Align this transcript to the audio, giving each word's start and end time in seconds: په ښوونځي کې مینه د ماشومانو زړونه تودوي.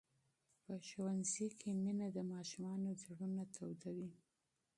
په 0.63 0.73
ښوونځي 0.87 1.47
کې 1.59 1.69
مینه 1.83 2.07
د 2.15 2.17
ماشومانو 2.33 2.89
زړونه 3.03 3.43
تودوي. 3.55 4.11